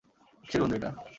কীসের 0.43 0.59
গন্ধ 0.61 0.73
এটা? 0.77 0.89